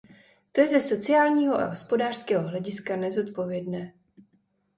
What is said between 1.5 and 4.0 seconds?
a hospodářského hlediska nezodpovědné.